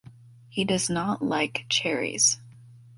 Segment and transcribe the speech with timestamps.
[0.49, 2.39] He does not like cherries